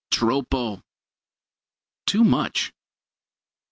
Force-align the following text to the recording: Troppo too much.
Troppo 0.09 0.81
too 2.07 2.23
much. 2.23 2.73